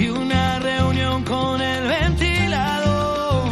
y 0.00 0.08
una 0.08 0.58
reunión 0.60 1.22
con 1.24 1.60
el 1.60 1.86
ventilador. 1.86 3.50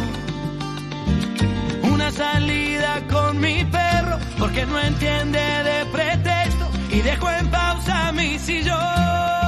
Una 1.83 2.11
salida 2.11 3.01
con 3.07 3.39
mi 3.39 3.63
perro 3.65 4.17
porque 4.39 4.65
no 4.65 4.79
entiende 4.79 5.39
de 5.39 5.85
pretexto 5.91 6.71
y 6.91 7.01
dejo 7.01 7.29
en 7.29 7.47
pausa 7.51 8.11
mi 8.13 8.39
sillón. 8.39 9.38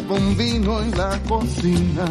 Un 0.00 0.36
vino 0.36 0.82
en 0.82 0.90
la 0.92 1.18
cocina. 1.28 2.04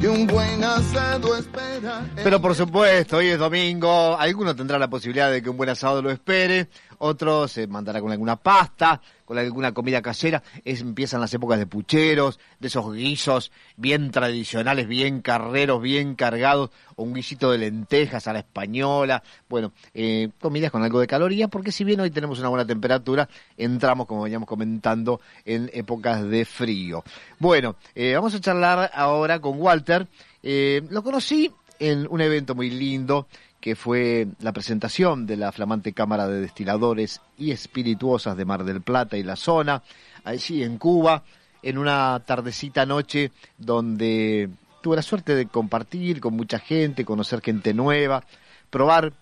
Y 0.00 0.06
un 0.06 0.26
buen 0.26 0.64
asado 0.64 1.36
espera. 1.36 2.06
Pero 2.14 2.40
por 2.40 2.54
supuesto, 2.54 3.18
hoy 3.18 3.28
es 3.28 3.38
domingo, 3.38 4.16
alguno 4.18 4.54
tendrá 4.54 4.78
la 4.78 4.88
posibilidad 4.88 5.30
de 5.30 5.42
que 5.42 5.50
un 5.50 5.56
buen 5.56 5.68
asado 5.68 6.00
lo 6.00 6.10
espere, 6.10 6.68
otros 7.00 7.52
se 7.52 7.66
mandará 7.66 8.00
con 8.00 8.12
alguna 8.12 8.36
pasta, 8.36 9.00
con 9.24 9.38
alguna 9.38 9.72
comida 9.72 10.02
casera. 10.02 10.42
Es, 10.64 10.80
empiezan 10.80 11.20
las 11.20 11.32
épocas 11.32 11.58
de 11.58 11.66
pucheros, 11.66 12.38
de 12.58 12.68
esos 12.68 12.94
guisos 12.94 13.50
bien 13.76 14.10
tradicionales, 14.10 14.86
bien 14.86 15.22
carreros, 15.22 15.80
bien 15.80 16.14
cargados, 16.14 16.70
o 16.96 17.02
un 17.02 17.14
guisito 17.14 17.50
de 17.50 17.58
lentejas 17.58 18.26
a 18.28 18.34
la 18.34 18.40
española. 18.40 19.22
Bueno, 19.48 19.72
eh, 19.94 20.28
comidas 20.40 20.70
con 20.70 20.82
algo 20.82 21.00
de 21.00 21.06
calorías, 21.06 21.48
porque 21.48 21.72
si 21.72 21.84
bien 21.84 22.00
hoy 22.00 22.10
tenemos 22.10 22.38
una 22.38 22.50
buena 22.50 22.66
temperatura, 22.66 23.28
entramos, 23.56 24.06
como 24.06 24.22
veníamos 24.22 24.48
comentando, 24.48 25.20
en 25.44 25.70
épocas 25.72 26.22
de 26.28 26.44
frío. 26.44 27.02
Bueno, 27.38 27.76
eh, 27.94 28.12
vamos 28.14 28.34
a 28.34 28.40
charlar 28.40 28.90
ahora 28.92 29.40
con 29.40 29.58
Walter. 29.58 30.06
Eh, 30.42 30.82
lo 30.90 31.02
conocí 31.02 31.50
en 31.78 32.06
un 32.10 32.20
evento 32.20 32.54
muy 32.54 32.70
lindo 32.70 33.26
que 33.60 33.76
fue 33.76 34.28
la 34.40 34.52
presentación 34.52 35.26
de 35.26 35.36
la 35.36 35.52
flamante 35.52 35.92
Cámara 35.92 36.26
de 36.26 36.40
Destiladores 36.40 37.20
y 37.36 37.50
Espirituosas 37.50 38.36
de 38.36 38.44
Mar 38.44 38.64
del 38.64 38.80
Plata 38.80 39.16
y 39.16 39.22
la 39.22 39.36
zona, 39.36 39.82
allí 40.24 40.62
en 40.62 40.78
Cuba, 40.78 41.22
en 41.62 41.78
una 41.78 42.22
tardecita 42.24 42.86
noche 42.86 43.32
donde 43.58 44.48
tuve 44.80 44.96
la 44.96 45.02
suerte 45.02 45.34
de 45.34 45.46
compartir 45.46 46.20
con 46.20 46.34
mucha 46.34 46.58
gente, 46.58 47.04
conocer 47.04 47.42
gente 47.42 47.74
nueva, 47.74 48.24
probar 48.70 49.12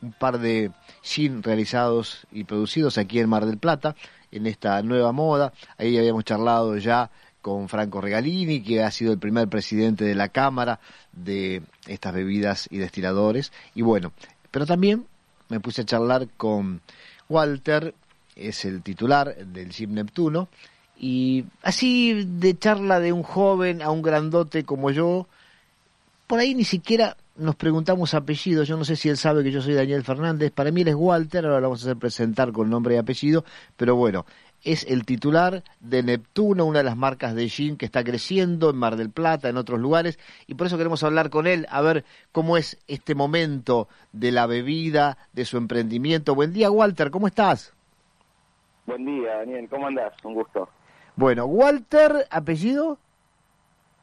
un 0.00 0.12
par 0.12 0.38
de 0.38 0.70
gin 1.02 1.42
realizados 1.42 2.26
y 2.30 2.44
producidos 2.44 2.98
aquí 2.98 3.18
en 3.18 3.28
Mar 3.28 3.46
del 3.46 3.58
Plata, 3.58 3.96
en 4.30 4.46
esta 4.46 4.80
nueva 4.82 5.10
moda. 5.10 5.52
Ahí 5.76 5.98
habíamos 5.98 6.24
charlado 6.24 6.76
ya 6.76 7.10
con 7.42 7.68
Franco 7.68 8.00
Regalini, 8.00 8.62
que 8.62 8.82
ha 8.82 8.90
sido 8.90 9.12
el 9.12 9.18
primer 9.18 9.48
presidente 9.48 10.04
de 10.04 10.14
la 10.14 10.28
Cámara 10.28 10.80
de 11.12 11.62
estas 11.86 12.14
bebidas 12.14 12.68
y 12.70 12.78
destiladores. 12.78 13.52
Y 13.74 13.82
bueno, 13.82 14.12
pero 14.50 14.66
también 14.66 15.06
me 15.48 15.60
puse 15.60 15.82
a 15.82 15.86
charlar 15.86 16.28
con 16.36 16.80
Walter, 17.28 17.94
es 18.36 18.64
el 18.64 18.82
titular 18.82 19.34
del 19.36 19.70
Gym 19.70 19.94
Neptuno, 19.94 20.48
y 20.98 21.44
así 21.62 22.24
de 22.24 22.58
charla 22.58 23.00
de 23.00 23.12
un 23.12 23.22
joven 23.22 23.82
a 23.82 23.90
un 23.90 24.02
grandote 24.02 24.64
como 24.64 24.90
yo, 24.90 25.26
por 26.26 26.40
ahí 26.40 26.54
ni 26.54 26.64
siquiera 26.64 27.16
nos 27.36 27.54
preguntamos 27.54 28.14
apellidos, 28.14 28.66
yo 28.66 28.76
no 28.76 28.84
sé 28.84 28.96
si 28.96 29.08
él 29.08 29.16
sabe 29.16 29.44
que 29.44 29.52
yo 29.52 29.62
soy 29.62 29.74
Daniel 29.74 30.02
Fernández, 30.02 30.50
para 30.50 30.72
mí 30.72 30.82
él 30.82 30.88
es 30.88 30.94
Walter, 30.96 31.44
ahora 31.44 31.60
lo 31.60 31.68
vamos 31.68 31.82
a 31.82 31.86
hacer 31.86 31.96
presentar 31.96 32.50
con 32.52 32.68
nombre 32.68 32.96
y 32.96 32.98
apellido, 32.98 33.44
pero 33.76 33.94
bueno, 33.94 34.26
es 34.64 34.84
el 34.84 35.04
titular 35.04 35.62
de 35.80 36.02
Neptuno, 36.02 36.64
una 36.64 36.78
de 36.78 36.84
las 36.84 36.96
marcas 36.96 37.34
de 37.34 37.48
gin 37.48 37.76
que 37.76 37.86
está 37.86 38.04
creciendo 38.04 38.70
en 38.70 38.76
Mar 38.76 38.96
del 38.96 39.10
Plata, 39.10 39.48
en 39.48 39.56
otros 39.56 39.80
lugares, 39.80 40.18
y 40.46 40.54
por 40.54 40.66
eso 40.66 40.76
queremos 40.76 41.02
hablar 41.02 41.30
con 41.30 41.46
él, 41.46 41.66
a 41.70 41.80
ver 41.80 42.04
cómo 42.32 42.56
es 42.56 42.78
este 42.88 43.14
momento 43.14 43.88
de 44.12 44.32
la 44.32 44.46
bebida, 44.46 45.18
de 45.32 45.44
su 45.44 45.56
emprendimiento. 45.56 46.34
Buen 46.34 46.52
día, 46.52 46.70
Walter, 46.70 47.10
¿cómo 47.10 47.26
estás? 47.26 47.72
Buen 48.86 49.04
día, 49.04 49.36
Daniel, 49.38 49.68
¿cómo 49.68 49.86
andás? 49.86 50.12
Un 50.24 50.34
gusto. 50.34 50.68
Bueno, 51.16 51.46
Walter, 51.46 52.26
apellido? 52.30 52.98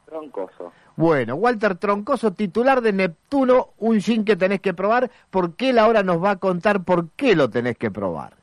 Troncoso. 0.06 0.72
Bueno, 0.96 1.34
Walter 1.34 1.76
Troncoso, 1.76 2.32
titular 2.32 2.80
de 2.80 2.92
Neptuno, 2.92 3.70
un 3.78 4.00
gin 4.00 4.24
que 4.24 4.36
tenés 4.36 4.60
que 4.60 4.72
probar, 4.72 5.10
porque 5.30 5.70
él 5.70 5.78
ahora 5.78 6.02
nos 6.02 6.22
va 6.22 6.30
a 6.32 6.36
contar 6.36 6.84
por 6.84 7.10
qué 7.10 7.36
lo 7.36 7.50
tenés 7.50 7.76
que 7.76 7.90
probar. 7.90 8.34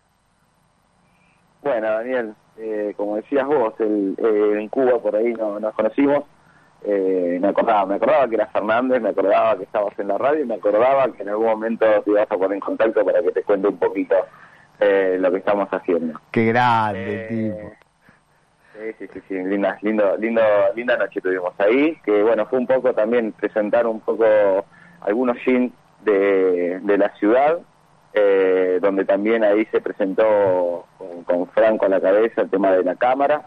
Bueno, 1.64 1.90
Daniel, 1.92 2.34
eh, 2.58 2.94
como 2.98 3.16
decías 3.16 3.48
vos, 3.48 3.74
el, 3.80 4.16
eh, 4.18 4.60
en 4.60 4.68
Cuba 4.68 5.00
por 5.00 5.16
ahí 5.16 5.34
no, 5.34 5.60
nos 5.60 5.74
conocimos. 5.74 6.26
Eh, 6.86 7.38
me 7.42 7.48
acordaba, 7.48 7.86
me 7.86 7.96
acordaba 7.96 8.28
que 8.28 8.36
era 8.36 8.48
Fernández, 8.48 9.02
me 9.02 9.10
acordaba 9.10 9.56
que 9.56 9.64
estabas 9.64 9.98
en 9.98 10.10
la 10.10 10.18
radio 10.18 10.44
y 10.44 10.48
me 10.48 10.56
acordaba 10.56 11.10
que 11.14 11.24
en 11.24 11.30
algún 11.30 11.46
momento 11.46 11.86
te 12.04 12.12
ibas 12.12 12.30
a 12.30 12.38
poner 12.38 12.56
en 12.56 12.60
contacto 12.60 13.06
para 13.06 13.22
que 13.22 13.32
te 13.32 13.44
cuente 13.44 13.70
un 13.70 13.78
poquito 13.78 14.16
lo 14.80 15.32
que 15.32 15.38
estamos 15.38 15.70
haciendo. 15.70 16.20
Qué 16.30 16.48
grande, 16.48 17.28
tipo. 17.30 17.72
Sí, 18.74 18.94
sí, 19.00 19.08
sí, 19.14 19.22
sí, 19.30 19.36
linda, 19.36 19.78
lindo, 19.82 20.18
lindo, 20.18 20.42
linda 20.76 20.98
noche 20.98 21.22
tuvimos 21.22 21.54
ahí, 21.58 21.96
que 22.04 22.22
bueno, 22.22 22.46
fue 22.48 22.60
un 22.60 22.68
poco 22.68 22.94
también 22.94 23.32
presentar 23.32 23.88
un 23.88 24.02
poco 24.02 24.26
algunos 25.00 25.38
jeans 25.46 25.72
de, 26.04 26.80
de 26.82 26.98
la 26.98 27.10
ciudad, 27.16 27.60
eh, 28.14 28.80
donde 28.82 29.06
también 29.06 29.44
ahí 29.44 29.66
se 29.72 29.82
presentó 29.82 30.86
con, 31.26 31.48
Franco 31.48 31.86
a 31.86 31.90
la 31.90 32.00
cabeza 32.02 32.42
el 32.42 32.50
tema 32.50 32.72
de 32.72 32.84
la 32.84 32.96
cámara. 32.96 33.44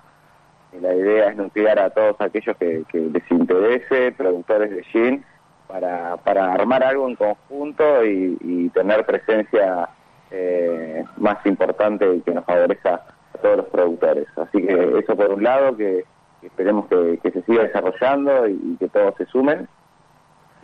Y 0.72 0.80
la 0.80 0.94
idea 0.94 1.28
es 1.28 1.36
nuclear 1.36 1.78
a 1.78 1.90
todos 1.90 2.16
aquellos 2.20 2.56
que, 2.56 2.84
les 2.92 3.30
interese, 3.30 4.12
productores 4.12 4.70
de 4.70 4.82
gin, 4.84 5.24
para, 5.68 6.16
para 6.18 6.52
armar 6.52 6.82
algo 6.82 7.08
en 7.08 7.16
conjunto 7.16 8.04
y, 8.04 8.70
tener 8.74 9.06
presencia 9.06 9.88
eh, 10.30 11.02
más 11.16 11.44
importante 11.46 12.14
y 12.14 12.20
que 12.20 12.34
nos 12.34 12.44
favorezca 12.44 13.02
a 13.34 13.38
todos 13.38 13.58
los 13.58 13.66
productores. 13.66 14.26
Así 14.36 14.66
que 14.66 14.98
eso 14.98 15.16
por 15.16 15.30
un 15.30 15.42
lado, 15.44 15.76
que, 15.76 16.04
esperemos 16.42 16.86
que, 16.88 17.30
se 17.30 17.42
siga 17.42 17.62
desarrollando 17.62 18.48
y 18.48 18.76
que 18.78 18.88
todos 18.88 19.14
se 19.16 19.26
sumen. 19.26 19.68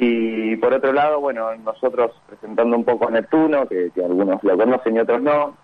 Y 0.05 0.57
por 0.57 0.75
otro 0.75 0.93
lado, 0.93 1.21
bueno, 1.21 1.55
nosotros 1.59 2.11
presentando 2.27 2.77
un 2.77 2.83
poco 2.83 3.07
a 3.07 3.13
Neptuno, 3.13 3.69
que, 3.69 3.93
algunos 4.05 4.43
lo 4.43 4.59
conocen 4.59 4.97
y 4.97 4.99
otros 4.99 5.23
no. 5.23 5.57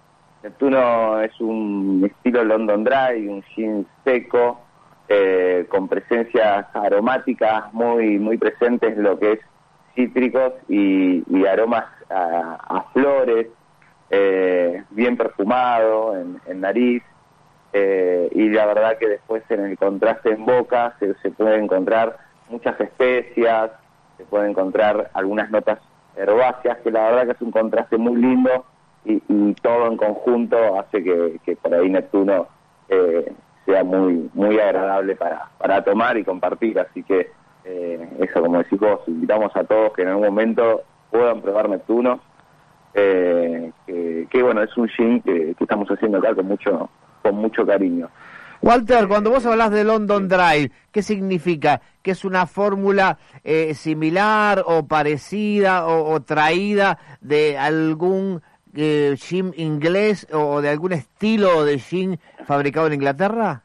Neptuno 0.44 1.21
es 1.22 1.32
un 1.41 2.04
estilo 2.09 2.44
London 2.44 2.84
Dry, 2.84 3.26
un 3.26 3.43
gin 3.43 3.84
seco, 4.04 4.60
eh, 5.09 5.66
con 5.69 5.88
presencias 5.88 6.66
aromáticas 6.72 7.75
muy 7.75 8.21
muy 8.21 8.38
presentes, 8.38 8.97
lo 8.97 9.19
que 9.19 9.32
es 9.32 9.41
cítricos 9.97 10.53
y, 10.69 11.44
aromas 11.44 11.87
a, 12.09 12.84
flores, 12.93 13.49
eh, 14.09 14.84
bien 14.91 15.16
perfumado 15.16 16.15
en, 16.16 16.60
nariz. 16.60 17.03
Eh, 17.72 18.28
y 18.37 18.50
la 18.50 18.66
verdad 18.66 18.99
que 18.99 19.09
después 19.09 19.43
en 19.49 19.65
el 19.65 19.76
contraste 19.76 20.31
en 20.31 20.47
boca 20.47 20.94
se, 21.00 21.15
se 21.22 21.32
puede 21.32 21.56
encontrar 21.56 22.19
muchas 22.49 22.81
especias, 22.81 23.72
se 24.19 24.25
pueden 24.25 24.51
encontrar 24.51 25.11
algunas 25.15 25.51
notas 25.51 25.79
herbáceas, 26.17 26.79
que 26.79 26.91
la 26.91 27.05
verdad 27.05 27.27
que 27.27 27.33
es 27.33 27.41
un 27.41 27.53
contraste 27.53 27.97
muy 27.97 28.17
lindo 28.17 28.65
y, 29.05 29.55
todo 29.62 29.87
en 29.87 29.97
conjunto 29.97 30.79
hace 30.79 31.03
que, 31.03 31.56
por 31.56 31.73
ahí 31.73 31.89
Neptuno 31.89 32.47
eh, 32.89 33.33
sea 33.65 33.83
muy 33.83 34.29
muy 34.34 34.59
agradable 34.59 35.17
para, 35.17 35.49
para 35.56 35.83
tomar 35.83 36.19
y 36.19 36.25
compartir. 36.25 36.79
Así 36.79 37.03
que 37.03 37.31
eh, 37.65 38.09
eso, 38.21 38.43
como 38.43 38.59
decís 38.59 38.79
vos, 38.79 39.01
invitamos 39.06 39.55
a 39.56 39.65
todos 39.65 39.93
que 39.95 40.03
en 40.03 40.09
algún 40.09 40.27
momento 40.27 40.83
puedan 41.11 41.41
probar 41.41 41.69
Neptuno, 41.69 42.21
eh, 42.95 43.73
que, 43.87 44.43
bueno, 44.43 44.62
es 44.62 44.77
un 44.77 44.89
gin 44.89 45.23
que, 45.23 45.55
que 45.55 45.65
estamos 45.65 45.88
haciendo 45.88 46.19
acá 46.19 46.35
con 46.35 46.47
mucho, 46.47 46.91
con 47.23 47.37
mucho 47.37 47.65
cariño. 47.65 48.09
Walter, 48.60 49.06
cuando 49.06 49.31
vos 49.31 49.46
hablas 49.46 49.70
de 49.70 49.84
London 49.84 50.28
Dry, 50.28 50.72
¿qué 50.90 51.02
significa? 51.02 51.81
¿Que 52.02 52.10
es 52.10 52.25
una 52.25 52.46
fórmula 52.46 53.19
eh, 53.44 53.75
similar 53.75 54.64
o 54.66 54.87
parecida 54.87 55.87
o, 55.87 56.20
traída 56.22 56.99
de 57.20 57.56
algún 57.56 58.43
eh, 58.75 59.14
gin 59.16 59.55
inglés 59.56 60.26
o 60.32 60.60
de 60.60 60.70
algún 60.70 60.93
estilo 60.93 61.64
de 61.64 61.78
gin 61.78 62.19
fabricado 62.46 62.88
en 62.88 62.94
Inglaterra? 62.94 63.62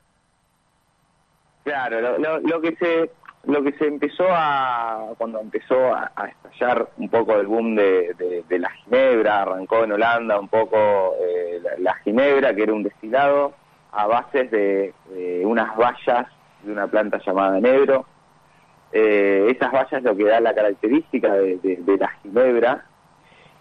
Claro, 1.64 2.20
lo, 2.20 2.62
que 2.62 2.76
se 2.76 3.10
lo 3.46 3.64
que 3.64 3.72
se 3.74 3.88
empezó 3.88 4.26
a 4.30 5.14
cuando 5.18 5.40
empezó 5.40 5.94
a, 5.96 6.12
estallar 6.28 6.88
un 6.98 7.10
poco 7.10 7.34
el 7.40 7.48
boom 7.48 7.76
de, 7.76 8.44
la 8.50 8.70
ginebra, 8.70 9.42
arrancó 9.42 9.86
en 9.86 9.94
Holanda 9.94 10.40
un 10.40 10.50
poco 10.50 11.16
eh, 11.20 11.62
la 11.80 11.96
ginebra, 12.04 12.54
que 12.54 12.64
era 12.64 12.74
un 12.74 12.84
destilado 12.84 13.54
a 13.94 14.08
bases 14.08 14.50
de, 14.52 14.94
unas 15.46 15.76
vallas 15.78 16.28
de 16.64 16.72
una 16.72 16.88
planta 16.88 17.20
llamada 17.26 17.60
negro. 17.60 18.06
Eh, 18.92 19.48
esas 19.50 19.72
vallas 19.72 20.04
lo 20.04 20.16
que 20.16 20.26
da 20.26 20.40
la 20.40 20.54
característica 20.54 21.34
de, 21.34 21.80
la 22.00 22.10
ginebra 22.22 22.86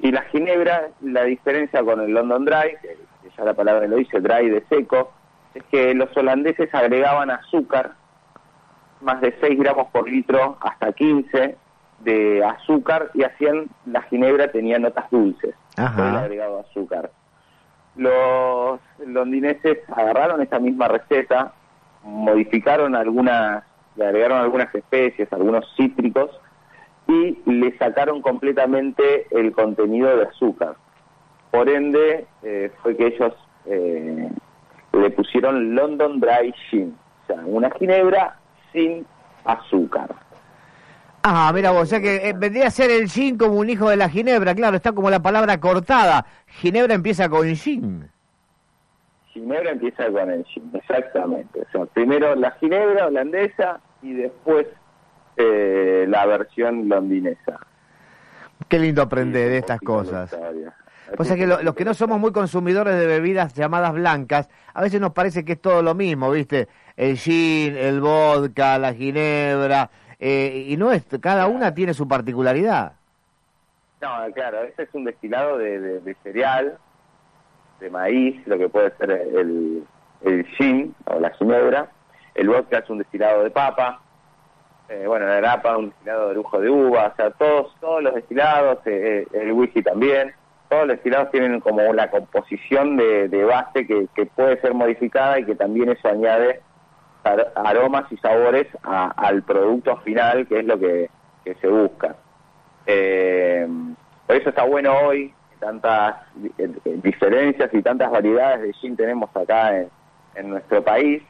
Y 0.00 0.12
la 0.12 0.22
ginebra, 0.24 0.90
la 1.00 1.24
diferencia 1.24 1.82
con 1.82 2.00
el 2.00 2.12
London 2.12 2.44
Dry, 2.44 2.76
que 2.82 2.96
ya 3.36 3.44
la 3.44 3.54
palabra 3.54 3.86
lo 3.86 3.96
dice, 3.96 4.20
dry 4.20 4.50
de 4.50 4.62
seco, 4.68 5.12
es 5.54 5.62
que 5.64 5.94
los 5.94 6.14
holandeses 6.16 6.74
agregaban 6.74 7.30
azúcar, 7.30 7.92
más 9.00 9.20
de 9.20 9.34
6 9.40 9.58
gramos 9.58 9.88
por 9.90 10.08
litro 10.08 10.56
hasta 10.60 10.92
15 10.92 11.56
de 12.00 12.44
azúcar 12.44 13.10
y 13.14 13.22
hacían 13.22 13.66
la 13.86 14.02
ginebra 14.02 14.50
tenía 14.50 14.78
notas 14.78 15.10
dulces 15.10 15.54
Ajá. 15.76 16.10
el 16.10 16.16
agregado 16.16 16.56
de 16.56 16.60
azúcar. 16.62 17.10
Los 17.96 18.80
londineses 19.06 19.78
agarraron 19.94 20.40
esta 20.40 20.58
misma 20.58 20.88
receta, 20.88 21.52
modificaron 22.02 22.94
algunas, 22.96 23.64
le 23.96 24.06
agregaron 24.06 24.40
algunas 24.40 24.74
especies, 24.74 25.32
algunos 25.32 25.66
cítricos 25.76 26.30
y 27.06 27.38
le 27.44 27.76
sacaron 27.78 28.22
completamente 28.22 29.26
el 29.30 29.52
contenido 29.52 30.16
de 30.16 30.24
azúcar. 30.24 30.76
Por 31.50 31.68
ende, 31.68 32.26
eh, 32.42 32.70
fue 32.82 32.96
que 32.96 33.08
ellos 33.08 33.34
eh, 33.66 34.30
le 34.92 35.10
pusieron 35.10 35.74
London 35.74 36.20
Dry 36.20 36.54
Gin, 36.70 36.96
o 37.22 37.26
sea, 37.26 37.42
una 37.44 37.70
ginebra 37.72 38.38
sin 38.72 39.06
azúcar. 39.44 40.08
Ah, 41.24 41.52
mira 41.54 41.70
vos, 41.70 41.82
o 41.82 41.86
sea 41.86 42.00
que 42.00 42.28
eh, 42.28 42.32
vendría 42.36 42.66
a 42.66 42.70
ser 42.70 42.90
el 42.90 43.08
gin 43.08 43.38
como 43.38 43.54
un 43.54 43.70
hijo 43.70 43.88
de 43.88 43.96
la 43.96 44.08
ginebra, 44.08 44.54
claro, 44.54 44.76
está 44.76 44.92
como 44.92 45.08
la 45.08 45.22
palabra 45.22 45.60
cortada. 45.60 46.26
Ginebra 46.48 46.94
empieza 46.94 47.28
con 47.28 47.46
gin. 47.54 48.08
Ginebra 49.32 49.70
empieza 49.70 50.10
con 50.10 50.30
el 50.30 50.44
gin, 50.44 50.70
exactamente. 50.74 51.60
O 51.60 51.70
sea, 51.70 51.86
primero 51.86 52.34
la 52.34 52.50
ginebra 52.52 53.06
holandesa 53.06 53.80
y 54.02 54.14
después 54.14 54.66
eh, 55.36 56.06
la 56.08 56.26
versión 56.26 56.88
londinesa. 56.88 57.58
Qué 58.68 58.78
lindo 58.80 59.02
aprender 59.02 59.48
de 59.50 59.58
estas 59.58 59.80
cosas. 59.80 60.36
O 61.18 61.24
sea 61.24 61.36
que 61.36 61.46
lo- 61.46 61.62
los 61.62 61.74
que 61.74 61.84
no 61.84 61.94
somos 61.94 62.18
muy 62.18 62.32
consumidores 62.32 62.96
de 62.98 63.06
bebidas 63.06 63.54
llamadas 63.54 63.92
blancas, 63.92 64.48
a 64.74 64.80
veces 64.82 65.00
nos 65.00 65.12
parece 65.12 65.44
que 65.44 65.52
es 65.52 65.60
todo 65.60 65.82
lo 65.82 65.94
mismo, 65.94 66.30
¿viste? 66.30 66.68
El 66.96 67.16
gin, 67.16 67.76
el 67.76 68.00
vodka, 68.00 68.78
la 68.78 68.94
ginebra, 68.94 69.90
eh, 70.24 70.66
y 70.68 70.76
no 70.76 70.92
es, 70.92 71.04
cada 71.20 71.48
una 71.48 71.74
tiene 71.74 71.94
su 71.94 72.06
particularidad. 72.06 72.92
No, 74.00 74.08
claro, 74.32 74.62
este 74.62 74.84
es 74.84 74.88
un 74.92 75.04
destilado 75.04 75.58
de, 75.58 76.00
de- 76.00 76.14
cereal, 76.22 76.78
de 77.80 77.90
maíz, 77.90 78.40
lo 78.46 78.56
que 78.56 78.68
puede 78.68 78.90
ser 78.98 79.10
el, 79.10 79.84
el 80.20 80.46
gin 80.56 80.94
o 81.06 81.18
la 81.18 81.30
ginebra. 81.30 81.88
El 82.36 82.48
vodka 82.48 82.78
es 82.78 82.88
un 82.88 82.98
destilado 82.98 83.42
de 83.42 83.50
papa. 83.50 84.00
Eh, 84.88 85.04
bueno, 85.08 85.26
la 85.26 85.36
grapa, 85.36 85.76
un 85.76 85.90
destilado 85.90 86.28
de 86.28 86.34
lujo 86.36 86.60
de 86.60 86.70
uva. 86.70 87.08
O 87.08 87.16
sea, 87.16 87.30
todos, 87.32 87.74
todos 87.80 88.02
los 88.02 88.14
destilados, 88.14 88.78
eh, 88.86 89.26
eh, 89.32 89.38
el 89.40 89.52
whisky 89.52 89.82
también. 89.82 90.32
Todos 90.68 90.86
los 90.86 90.96
destilados 90.96 91.30
tienen 91.32 91.60
como 91.60 91.92
la 91.92 92.10
composición 92.10 92.96
de, 92.96 93.28
de 93.28 93.44
base 93.44 93.86
que, 93.86 94.06
que 94.14 94.26
puede 94.26 94.60
ser 94.60 94.72
modificada 94.74 95.38
y 95.40 95.44
que 95.44 95.54
también 95.56 95.90
eso 95.90 96.08
añade 96.08 96.60
ar- 97.24 97.52
aromas 97.54 98.10
y 98.10 98.16
sabores 98.18 98.66
a- 98.82 99.12
al 99.16 99.42
producto 99.42 99.96
final, 99.98 100.46
que 100.46 100.60
es 100.60 100.64
lo 100.64 100.78
que, 100.78 101.08
se 101.60 101.66
busca. 101.68 102.14
Eh, 102.86 103.66
por 104.26 104.36
eso 104.36 104.48
está 104.50 104.64
bueno 104.64 104.92
hoy, 105.06 105.34
tantas 105.58 106.16
eh, 106.58 106.68
diferencias 107.02 107.72
y 107.72 107.82
tantas 107.82 108.10
variedades 108.10 108.62
de 108.62 108.72
gin 108.74 108.96
tenemos 108.96 109.30
acá 109.36 109.76
en, 110.34 110.50
nuestro 110.50 110.82
país, 110.82 111.22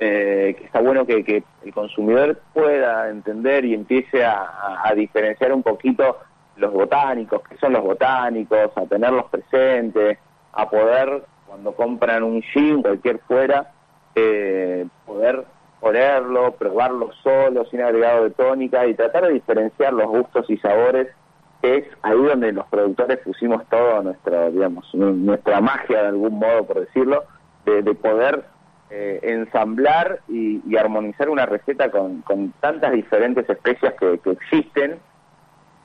eh, 0.00 0.54
que 0.58 0.64
está 0.64 0.80
bueno 0.80 1.06
que, 1.06 1.24
que 1.24 1.42
el 1.64 1.72
consumidor 1.72 2.40
pueda 2.52 3.08
entender 3.10 3.64
y 3.64 3.74
empiece 3.74 4.24
a- 4.24 4.80
a 4.84 4.94
diferenciar 4.94 5.52
un 5.52 5.62
poquito 5.62 6.18
los 6.56 6.72
botánicos, 6.72 7.42
qué 7.48 7.56
son 7.58 7.72
los 7.72 7.82
botánicos, 7.82 8.70
a 8.76 8.86
tenerlos 8.86 9.26
presentes, 9.26 10.18
a 10.52 10.68
poder, 10.68 11.24
cuando 11.46 11.74
compran 11.74 12.22
un 12.22 12.42
gin, 12.42 12.82
cualquier 12.82 13.18
fuera, 13.20 13.72
eh, 14.14 14.86
poder 15.06 15.44
olerlo, 15.80 16.52
probarlo 16.52 17.10
solo, 17.22 17.64
sin 17.66 17.82
agregado 17.82 18.24
de 18.24 18.30
tónica 18.30 18.86
y 18.86 18.94
tratar 18.94 19.26
de 19.26 19.34
diferenciar 19.34 19.92
los 19.92 20.06
gustos 20.08 20.48
y 20.48 20.56
sabores, 20.58 21.08
es 21.62 21.84
ahí 22.02 22.16
donde 22.22 22.52
los 22.52 22.66
productores 22.66 23.18
pusimos 23.18 23.64
todo 23.68 24.02
nuestro, 24.02 24.50
digamos, 24.50 24.88
nu- 24.94 25.12
nuestra 25.14 25.60
magia 25.60 26.02
de 26.02 26.08
algún 26.08 26.38
modo, 26.38 26.64
por 26.66 26.80
decirlo, 26.80 27.24
de, 27.64 27.82
de 27.82 27.94
poder 27.94 28.44
eh, 28.90 29.18
ensamblar 29.22 30.20
y, 30.28 30.60
y 30.66 30.76
armonizar 30.76 31.28
una 31.28 31.46
receta 31.46 31.90
con, 31.90 32.22
tantas 32.60 32.92
diferentes 32.92 33.48
especias 33.48 33.94
que, 33.94 34.20
existen 34.30 34.98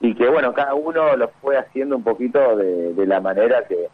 y 0.02 0.16
que 0.16 0.30
bueno, 0.30 0.54
cada 0.54 0.76
uno 0.76 1.16
lo 1.18 1.30
fue 1.42 1.58
haciendo 1.58 1.96
un 1.98 2.04
poquito 2.04 2.56
de, 2.56 2.94
de 2.94 3.06
la 3.06 3.20
manera 3.20 3.66
que, 3.68 3.88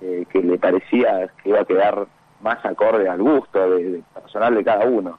que, 0.00 0.26
que 0.30 0.42
le 0.42 0.58
parecía 0.58 1.28
que 1.42 1.48
iba 1.50 1.60
a 1.60 1.64
quedar 1.64 2.06
más 2.42 2.64
acorde 2.64 3.08
al 3.08 3.22
gusto 3.22 3.70
de, 3.70 3.84
de 3.84 4.02
personal 4.14 4.54
de 4.54 4.64
cada 4.64 4.84
uno. 4.86 5.18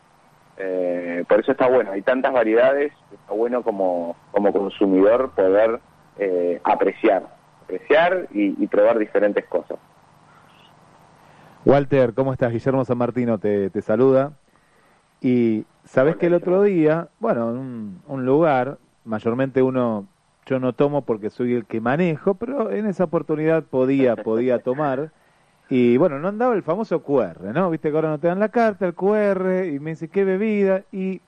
Eh, 0.57 1.25
por 1.27 1.39
eso 1.39 1.51
está 1.51 1.67
bueno, 1.67 1.91
hay 1.91 2.03
tantas 2.03 2.31
variedades, 2.31 2.93
está 3.11 3.33
bueno 3.33 3.63
como, 3.63 4.15
como 4.31 4.53
consumidor 4.53 5.31
poder 5.31 5.79
eh, 6.19 6.61
apreciar, 6.63 7.23
apreciar 7.63 8.27
y, 8.31 8.61
y 8.63 8.67
probar 8.67 8.99
diferentes 8.99 9.45
cosas. 9.45 9.79
Walter, 11.65 12.13
¿cómo 12.13 12.33
estás? 12.33 12.51
Guillermo 12.51 12.85
San 12.85 12.97
Martino 12.97 13.39
te, 13.39 13.69
te 13.69 13.81
saluda. 13.81 14.33
Y 15.21 15.65
sabes 15.85 16.17
que 16.17 16.27
el 16.27 16.33
otro 16.33 16.61
día, 16.61 17.07
bueno, 17.19 17.49
en 17.51 17.57
un, 17.57 18.01
un 18.07 18.25
lugar, 18.25 18.77
mayormente 19.05 19.63
uno, 19.63 20.05
yo 20.45 20.59
no 20.59 20.73
tomo 20.73 21.03
porque 21.03 21.29
soy 21.29 21.53
el 21.53 21.65
que 21.65 21.79
manejo, 21.79 22.35
pero 22.35 22.69
en 22.71 22.85
esa 22.85 23.05
oportunidad 23.05 23.63
podía, 23.63 24.17
podía 24.17 24.59
tomar. 24.59 25.11
Y 25.75 25.97
bueno, 25.97 26.19
no 26.19 26.27
andaba 26.27 26.53
el 26.53 26.61
famoso 26.61 27.01
QR, 27.01 27.51
¿no? 27.51 27.71
Viste 27.71 27.89
que 27.89 27.95
ahora 27.95 28.09
no 28.09 28.19
te 28.19 28.27
dan 28.27 28.39
la 28.39 28.49
carta, 28.49 28.85
el 28.85 28.93
QR, 28.93 29.65
y 29.67 29.79
me 29.79 29.89
dice, 29.91 30.07
¿qué 30.07 30.23
bebida? 30.23 30.83
Y, 30.91 31.19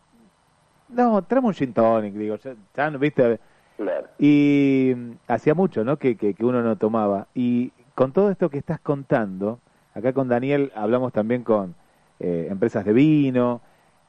no, 0.89 1.24
tráeme 1.24 1.47
un 1.47 1.53
gin 1.56 1.74
tonic, 1.74 2.13
digo, 2.13 2.36
ya, 2.36 2.53
ya 2.75 2.92
no, 2.92 3.00
viste, 3.00 3.39
Claro. 3.75 4.06
y 4.19 4.94
mm, 4.95 5.12
hacía 5.30 5.56
mucho, 5.56 5.83
¿no? 5.83 5.97
Que, 5.97 6.15
que, 6.15 6.36
que 6.36 6.45
uno 6.45 6.62
no 6.62 6.75
tomaba. 6.77 7.25
Y 7.33 7.71
con 7.95 8.12
todo 8.12 8.30
esto 8.30 8.51
que 8.51 8.59
estás 8.59 8.80
contando, 8.80 9.62
acá 9.95 10.13
con 10.13 10.27
Daniel 10.27 10.71
hablamos 10.75 11.12
también 11.12 11.41
con 11.44 11.74
eh, 12.19 12.45
empresas 12.51 12.86
de 12.86 12.94
vino 12.94 13.62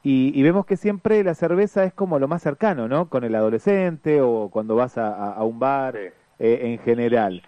y, 0.03 0.31
y 0.39 0.43
vemos 0.43 0.67
que 0.67 0.77
siempre 0.77 1.23
la 1.23 1.33
cerveza 1.33 1.83
es 1.83 1.93
como 1.93 2.19
lo 2.19 2.27
más 2.27 2.43
cercano, 2.43 2.87
¿no? 2.87 3.09
Con 3.09 3.23
el 3.23 3.33
adolescente 3.33 4.21
o 4.21 4.49
cuando 4.49 4.75
vas 4.75 4.99
a, 4.99 5.07
a- 5.15 5.33
a 5.33 5.43
un 5.43 5.57
bar 5.57 5.95
Sí. 5.95 6.09
eh, 6.39 6.59
en 6.61 6.77
general. 6.85 7.41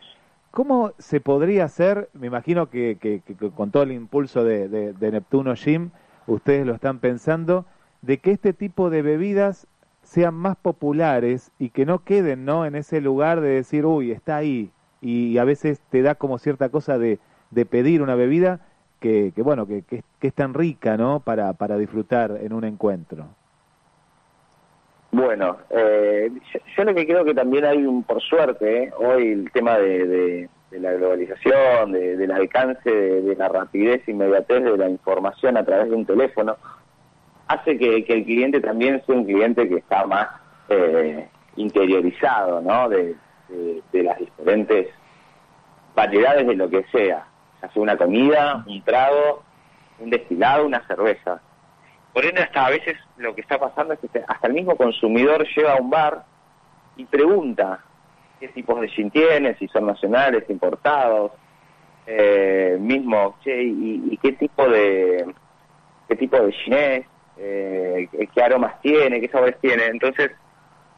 ¿Cómo 0.51 0.93
se 0.97 1.21
podría 1.21 1.65
hacer? 1.65 2.09
Me 2.13 2.27
imagino 2.27 2.69
que, 2.69 2.97
que- 2.99 3.21
que- 3.21 3.35
con 3.51 3.71
todo 3.71 3.83
el 3.83 3.91
impulso 3.91 4.43
de, 4.43 4.67
de- 4.67 5.11
Neptuno 5.11 5.53
Gym, 5.55 5.91
ustedes 6.27 6.65
lo 6.65 6.73
están 6.73 6.99
pensando, 6.99 7.65
de 8.01 8.17
que 8.19 8.31
este 8.31 8.53
tipo 8.53 8.89
de 8.89 9.01
bebidas 9.01 9.67
sean 10.03 10.33
más 10.33 10.55
populares 10.57 11.51
y 11.59 11.69
que 11.69 11.85
no 11.85 12.03
queden 12.03 12.45
¿no? 12.45 12.65
en 12.65 12.75
ese 12.75 12.99
lugar 13.01 13.41
de 13.41 13.49
decir, 13.49 13.85
uy, 13.85 14.11
está 14.11 14.37
ahí. 14.37 14.71
Y, 15.01 15.37
a 15.37 15.43
veces 15.45 15.81
te 15.89 16.01
da 16.01 16.15
como 16.15 16.37
cierta 16.39 16.69
cosa 16.69 16.97
de, 16.97 17.19
de 17.51 17.65
pedir 17.65 18.01
una 18.01 18.15
bebida 18.15 18.59
que, 18.99 19.31
que 19.35 19.41
bueno, 19.43 19.65
que, 19.67 19.83
que 19.83 20.03
es 20.21 20.33
tan 20.33 20.53
rica, 20.53 20.97
¿no? 20.97 21.21
Para, 21.21 21.53
para 21.53 21.77
disfrutar 21.77 22.37
en 22.41 22.51
un 22.53 22.63
encuentro. 22.65 23.27
Bueno, 25.11 25.57
eh, 25.71 26.29
yo, 26.77 26.83
lo 26.83 26.93
que 26.93 27.07
creo 27.07 27.25
que 27.25 27.33
también 27.33 27.65
hay 27.65 27.77
un, 27.83 28.03
por 28.03 28.21
suerte, 28.21 28.83
eh, 28.83 28.91
hoy 28.95 29.29
el 29.31 29.51
tema 29.51 29.77
de, 29.77 30.05
de- 30.07 30.49
la 30.79 30.93
globalización, 30.93 31.93
de- 31.93 32.15
del 32.15 32.31
alcance, 32.31 32.91
de, 32.91 33.35
la 33.35 33.49
rapidez 33.49 34.07
inmediatez 34.07 34.63
de 34.63 34.77
la 34.77 34.87
información 34.87 35.57
a 35.57 35.65
través 35.65 35.89
de 35.89 35.95
un 35.95 36.05
teléfono, 36.05 36.57
hace 37.47 37.75
que, 37.79 38.05
que 38.05 38.13
el 38.13 38.23
cliente 38.23 38.61
también 38.61 39.01
sea 39.05 39.15
un 39.15 39.25
cliente 39.25 39.67
que 39.67 39.77
está 39.77 40.05
más 40.05 40.27
eh, 40.69 41.27
interiorizado, 41.55 42.61
¿no? 42.61 42.87
De 42.87 43.15
las 43.93 44.19
diferentes 44.19 44.89
variedades 45.95 46.45
de 46.45 46.55
lo 46.55 46.69
que 46.69 46.83
sea, 46.91 47.25
ya 47.63 47.69
sea 47.71 47.81
una 47.81 47.97
comida, 47.97 48.63
un 48.67 48.83
trago, 48.83 49.41
un 49.97 50.11
destilado, 50.11 50.67
una 50.67 50.85
cerveza. 50.85 51.41
Por 52.19 52.25
ende, 52.25 52.41
hasta 52.41 52.65
a 52.65 52.69
veces 52.69 52.97
lo 53.15 53.33
que 53.33 53.39
está 53.39 53.57
pasando 53.57 53.93
es 53.93 53.99
que 54.01 54.09
hasta 54.27 54.47
el 54.47 54.53
mismo 54.53 54.75
consumidor 54.75 55.47
llega 55.55 55.71
a 55.71 55.81
un 55.81 55.89
bar 55.89 56.25
y 56.97 57.05
pregunta 57.05 57.79
qué 58.41 58.49
tipos 58.49 58.81
de 58.81 58.89
gin 58.89 59.09
tiene, 59.09 59.55
si 59.55 59.69
son 59.69 59.85
nacionales, 59.85 60.43
importados, 60.49 61.31
eh, 62.05 62.75
mismo, 62.77 63.37
che, 63.41 63.63
y, 63.63 64.09
y 64.11 64.17
qué 64.17 64.33
tipo 64.33 64.67
de 64.67 65.33
qué 66.09 66.15
tipo 66.17 66.35
de 66.41 66.51
gin 66.51 67.05
eh, 67.37 68.09
qué- 68.35 68.43
aromas 68.43 68.81
tiene, 68.81 69.21
qué 69.21 69.29
sabores 69.29 69.57
tiene. 69.61 69.85
Entonces, 69.85 70.31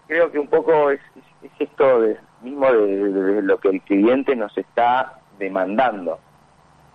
creo 0.07 0.31
que 0.31 0.39
un 0.39 0.47
poco 0.47 0.89
es, 0.89 0.99
es- 1.15 1.51
es 1.51 1.69
esto 1.69 2.01
de, 2.01 2.17
mismo 2.41 2.65
de, 2.65 2.87
de- 2.97 3.33
de 3.35 3.41
lo 3.43 3.59
que 3.59 3.69
el 3.69 3.81
cliente 3.81 4.35
nos 4.35 4.57
está 4.57 5.19
demandando. 5.37 6.17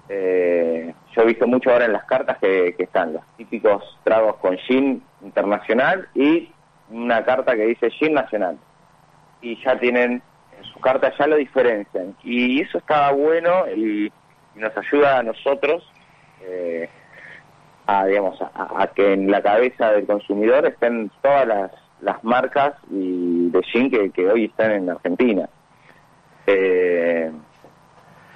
Eh, 0.09 0.93
yo 1.17 1.23
he 1.23 1.27
visto 1.27 1.47
mucho 1.47 1.71
ahora 1.71 1.87
en 1.87 1.93
las 1.93 2.05
cartas 2.05 2.39
que, 2.39 2.75
están 2.79 3.15
los 3.15 3.23
típicos 3.37 3.99
tragos 4.05 4.37
con 4.37 4.57
gin 4.59 5.03
internacional 5.23 6.09
y 6.15 6.51
una 6.91 7.25
carta 7.25 7.57
que 7.57 7.67
dice 7.67 7.91
gin 7.91 8.13
nacional. 8.15 8.59
Y 9.41 9.63
ya 9.65 9.79
tienen 9.79 10.23
en 10.59 10.65
su 10.73 10.79
cartas 10.81 11.15
ya 11.19 11.27
lo 11.27 11.37
diferencian. 11.37 12.15
Y 12.23 12.61
eso 12.61 12.79
está 12.79 13.11
bueno 13.13 13.67
y, 13.75 14.13
y 14.55 14.59
nos 14.59 14.77
ayuda 14.77 15.19
a 15.19 15.23
nosotros 15.23 15.91
eh, 16.43 16.89
a, 17.87 18.05
digamos, 18.07 18.41
a, 18.43 18.83
a 18.83 18.87
que 18.89 19.15
en 19.15 19.31
la 19.31 19.43
cabeza 19.43 19.93
del 19.93 20.07
consumidor 20.07 20.67
estén 20.67 21.11
todas 21.23 21.47
las, 21.47 21.71
las 22.01 22.23
marcas 22.25 22.75
y 22.91 23.49
de 23.51 23.63
gin 23.63 23.91
que, 23.91 24.11
que 24.11 24.29
hoy 24.29 24.47
están 24.47 24.73
en 24.73 24.91
Argentina. 24.91 25.49
Eh, 26.47 27.31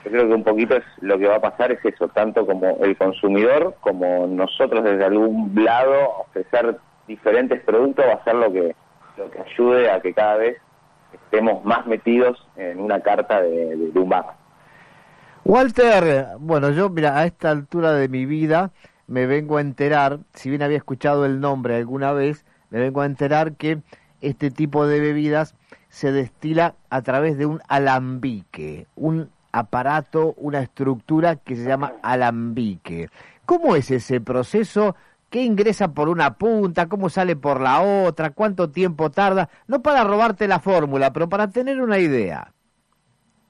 yo 0.05 0.11
creo 0.11 0.29
que 0.29 0.35
un 0.35 0.45
poquito 0.45 0.77
es 0.77 0.85
lo 1.01 1.19
que 1.19 1.27
va 1.27 1.37
a 1.37 1.41
pasar 1.41 1.73
es 1.73 1.85
eso, 1.85 2.09
tanto 2.09 2.47
como 2.47 2.79
el 2.83 2.97
consumidor 2.97 3.77
como 3.81 4.27
nosotros 4.27 4.85
desde 4.85 5.05
algún 5.05 5.53
lado 5.55 5.95
ofrecer 6.21 6.79
diferentes 7.07 7.61
productos 7.63 8.05
va 8.07 8.15
a 8.15 8.25
ser 8.25 8.35
lo 8.37 8.53
que 8.53 8.75
lo 9.17 9.31
que 9.31 9.41
ayude 9.41 9.91
a 9.91 10.01
que 10.01 10.15
cada 10.15 10.37
vez 10.37 10.57
estemos 11.13 11.65
más 11.65 11.87
metidos 11.87 12.47
en 12.57 12.81
una 12.81 13.01
carta 13.01 13.43
de, 13.43 13.77
de, 13.77 13.99
un 13.99 14.09
bar. 14.09 14.27
Walter, 15.45 16.29
bueno, 16.39 16.71
yo, 16.71 16.89
mira, 16.89 17.19
a 17.19 17.27
esta 17.27 17.51
altura 17.51 17.93
de 17.93 18.09
mi 18.09 18.25
vida 18.27 18.71
me 19.07 19.27
vengo 19.27 19.57
a 19.57 19.61
enterar, 19.61 20.21
si 20.35 20.51
bien 20.51 20.63
había 20.63 20.77
escuchado 20.77 21.27
el 21.27 21.41
nombre 21.41 21.77
alguna 21.77 22.13
vez, 22.13 22.47
me 22.71 22.79
vengo 22.79 23.01
a 23.01 23.07
enterar 23.07 23.55
que 23.55 23.79
este 24.21 24.51
tipo 24.51 24.87
de 24.87 25.01
bebidas 25.01 25.55
se 25.89 26.13
destila 26.13 26.75
a 26.89 27.03
través 27.03 27.37
de 27.37 27.47
un 27.47 27.61
alambique, 27.69 28.87
un 28.95 29.31
aparato, 29.53 30.35
una 30.37 30.61
estructura 30.61 31.37
que 31.37 31.57
se 31.57 31.69
llama 31.69 31.95
alambique. 32.03 33.09
¿Cómo 33.47 33.77
es 33.77 33.91
ese 33.91 34.21
proceso? 34.21 34.97
¿Qué 35.31 35.43
ingresa 35.43 35.93
por 35.93 36.09
una 36.09 36.35
punta? 36.35 36.89
¿Cómo 36.89 37.09
sale 37.09 37.37
por 37.37 37.61
la 37.61 37.81
otra? 37.81 38.31
¿Cuánto 38.31 38.71
tiempo 38.71 39.11
tarda? 39.11 39.49
No 39.69 39.81
para 39.81 40.05
robarte 40.05 40.49
la 40.49 40.59
fórmula, 40.59 41.13
pero 41.13 41.29
para 41.29 41.49
tener 41.49 41.81
una 41.81 41.99
idea. 41.99 42.53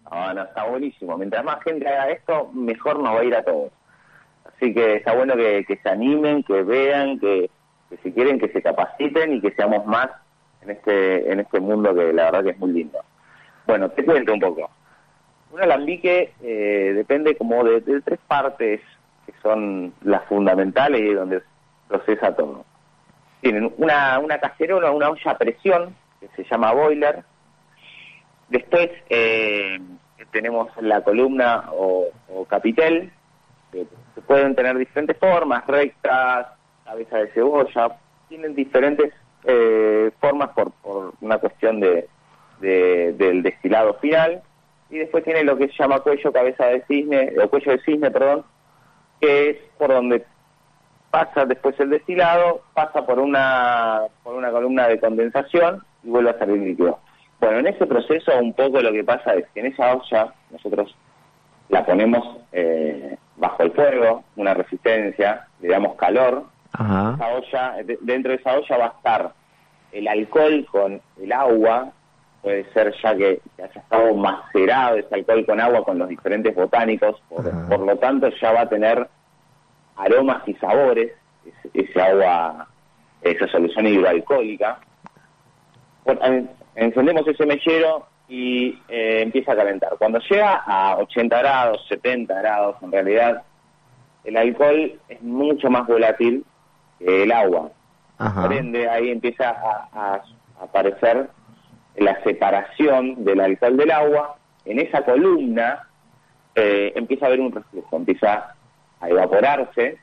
Ah, 0.05 0.35
está 0.37 0.65
buenísimo. 0.65 1.17
Mientras 1.17 1.45
más 1.45 1.63
gente 1.63 1.87
haga 1.89 2.11
esto, 2.11 2.51
mejor 2.53 2.99
nos 2.99 3.15
va 3.15 3.21
a 3.21 3.25
ir 3.25 3.35
a 3.35 3.45
todos. 3.45 3.73
Así 4.45 4.75
que 4.75 4.97
está 4.97 5.15
bueno 5.15 5.35
que, 5.37 5.65
que 5.67 5.77
se 5.79 5.89
animen, 5.89 6.43
que 6.43 6.63
vean, 6.63 7.19
que, 7.19 7.51
que, 7.89 7.97
si 7.99 8.13
quieren 8.13 8.39
que 8.39 8.49
se 8.49 8.61
capaciten 8.61 9.35
y 9.35 9.41
que 9.41 9.53
seamos 9.53 9.87
más 9.87 10.09
en 10.63 10.71
este 10.71 11.33
en 11.33 11.41
este 11.41 11.61
mundo 11.61 11.95
que 11.95 12.13
la 12.13 12.25
verdad 12.25 12.45
que 12.45 12.51
es 12.51 12.59
muy 12.59 12.73
lindo. 12.73 12.99
Bueno, 13.67 13.89
te 13.91 14.05
cuento 14.05 14.35
un 14.35 14.41
poco. 14.41 14.71
Un 15.51 15.61
alambique 15.61 16.33
eh, 16.43 16.93
depende 16.95 17.37
como 17.37 17.65
de, 17.65 17.81
de, 17.81 18.01
tres 18.03 18.21
partes 18.29 18.81
que 19.27 19.33
son 19.43 19.93
las 20.03 20.25
fundamentales 20.27 21.01
y 21.01 21.13
donde 21.13 21.43
procesa 21.89 22.35
todo. 22.37 22.65
Tienen 23.41 23.73
una, 23.77 24.19
una 24.21 24.39
cacerola, 24.39 24.93
una 24.93 25.11
olla 25.11 25.31
a 25.33 25.39
presión, 25.39 25.97
que 26.21 26.29
se 26.37 26.45
llama 26.49 26.73
boiler. 26.73 27.25
Después 28.49 28.91
eh, 29.09 29.81
tenemos 30.31 30.69
la 30.81 31.03
columna 31.03 31.71
o, 31.73 32.07
capitel, 32.49 33.11
que 33.73 33.87
pueden 34.27 34.55
tener 34.55 34.77
diferentes 34.77 35.17
formas, 35.19 35.67
rectas, 35.67 36.47
cabeza 36.85 37.19
de 37.19 37.29
cebolla, 37.29 37.97
tienen 38.29 38.55
diferentes 38.55 39.13
eh, 39.45 40.11
formas 40.21 40.51
por, 40.51 40.73
por 40.73 41.15
una 41.21 41.39
cuestión 41.39 41.81
de, 41.81 42.09
de, 42.61 43.13
del 43.15 43.43
destilado 43.43 43.95
final 43.95 44.43
y 44.91 44.99
después 44.99 45.25
tiene 45.25 45.45
lo 45.45 45.57
que 45.57 45.69
se 45.69 45.75
llama 45.79 46.01
cuello 46.01 46.33
cabeza 46.33 46.67
de 46.67 46.83
cisne 46.83 47.33
o 47.43 47.49
cuello 47.49 47.73
de 47.73 47.81
cisne 47.81 48.11
perdón 48.11 48.45
que 49.21 49.51
es 49.51 49.57
por 49.79 49.91
donde 49.91 50.25
pasa 51.11 51.45
después 51.47 51.79
el 51.81 51.91
destilado 51.91 52.63
pasa 52.75 53.05
por 53.05 53.19
una 53.19 54.03
por 54.23 54.35
una 54.35 54.51
columna 54.51 54.89
de 54.89 55.01
condensación 55.01 55.83
y 56.03 56.11
vuelve 56.11 56.31
a 56.31 56.39
salir 56.39 56.59
líquido 56.59 56.99
bueno 57.41 57.59
en 57.59 57.67
ese 57.69 57.87
proceso 57.87 58.33
un 58.39 58.53
poco 58.53 58.81
lo 58.81 58.93
que 58.93 59.05
pasa 59.05 59.35
es 59.35 59.47
que 59.55 59.61
en 59.61 59.67
esa 59.67 59.95
olla 59.95 60.35
nosotros 60.51 60.95
la 61.69 61.85
ponemos 61.85 62.39
eh, 62.53 63.17
bajo 63.37 63.63
el 63.63 63.73
fuego 63.73 64.25
una 64.37 64.55
resistencia 64.55 65.47
le 65.61 65.69
damos 65.69 65.97
calor 65.97 66.45
Ajá. 66.73 67.15
esa 67.15 67.29
olla, 67.29 67.75
dentro 68.01 68.33
de 68.33 68.39
esa 68.39 68.57
olla 68.57 68.77
va 68.79 68.85
a 68.87 68.97
estar 68.97 69.33
el 69.93 70.09
alcohol 70.09 70.67
con 70.71 71.01
el 71.21 71.33
agua, 71.33 71.93
puede 72.43 72.65
ser 72.73 72.95
ya 73.03 73.15
que, 73.15 73.41
que 73.57 73.63
haya 73.63 73.81
estado 73.81 74.15
macerado 74.15 74.97
ese 74.97 75.15
alcohol 75.15 75.47
con 75.47 75.61
agua 75.61 75.85
con 75.85 75.99
los 75.99 76.09
diferentes 76.09 76.55
botánicos, 76.55 77.21
por, 77.29 77.69
por, 77.69 77.81
lo 77.81 77.97
tanto 77.97 78.29
ya 78.41 78.53
va 78.53 78.63
a 78.63 78.69
tener 78.69 79.09
aromas 79.97 80.47
y 80.47 80.55
sabores, 80.55 81.13
ese, 81.75 82.01
agua, 82.01 82.67
esa 83.23 83.47
solución 83.49 83.87
hidroalcohólica. 83.87 84.79
Bueno, 86.05 86.49
encendemos 86.75 87.27
ese 87.27 87.45
mechero 87.45 88.07
y 88.29 88.79
eh, 88.89 89.23
empieza 89.23 89.53
a 89.53 89.57
calentar. 89.57 89.97
Cuando 89.99 90.19
llega 90.21 90.63
a 90.67 90.97
80 90.97 91.39
grados, 91.39 91.85
70 91.89 92.35
grados, 92.35 92.77
en 92.83 92.93
realidad 92.93 93.43
el 94.25 94.37
alcohol 94.37 94.99
es 95.09 95.23
mucho 95.23 95.69
más 95.69 95.87
volátil 95.87 96.45
el 97.01 97.33
agua. 97.33 97.71
Ajá. 98.19 98.43
Por 98.43 98.53
ende, 98.53 98.89
ahí 98.89 99.11
empieza 99.11 99.51
a, 99.51 99.89
a, 99.93 100.23
aparecer 100.63 101.29
la 101.97 102.23
separación 102.23 103.25
del 103.25 103.41
alcohol 103.41 103.77
del 103.77 103.91
agua. 103.91 104.37
En 104.65 104.79
esa 104.79 105.05
columna 105.05 105.89
eh, 106.55 106.93
empieza 106.95 107.27
a 107.27 107.29
haber 107.29 107.41
un 107.41 107.53
reflejo, 107.53 107.97
empieza 107.97 108.55
a 109.01 109.09
evaporarse 109.09 109.99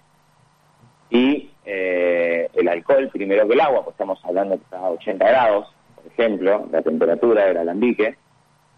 y 1.10 1.52
eh, 1.66 2.50
el 2.54 2.68
alcohol, 2.68 3.10
primero 3.12 3.48
que 3.48 3.54
el 3.54 3.62
agua, 3.62 3.84
pues 3.84 3.94
estamos 3.94 4.20
hablando 4.26 4.58
que 4.58 4.64
está 4.64 4.80
a 4.80 4.90
80 4.90 5.28
grados, 5.28 5.74
por 5.96 6.12
ejemplo, 6.12 6.68
la 6.72 6.82
temperatura 6.82 7.46
del 7.46 7.58
alambique, 7.58 8.18